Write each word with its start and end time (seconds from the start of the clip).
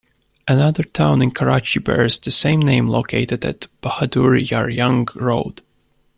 Another 0.47 0.81
town 0.81 1.21
in 1.21 1.29
Karachi 1.29 1.79
bears 1.79 2.17
the 2.17 2.31
same 2.31 2.59
name, 2.59 2.87
located 2.87 3.45
at 3.45 3.67
Bahadur 3.83 4.35
Yar 4.49 4.67
Jang 4.71 5.07
Road. 5.13 5.61